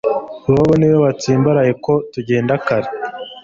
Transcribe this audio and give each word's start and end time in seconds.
Bobo 0.53 0.73
niwe 0.77 0.97
watsimbaraye 1.03 1.71
ko 1.85 1.93
tugenda 2.13 2.53
kare 2.65 2.87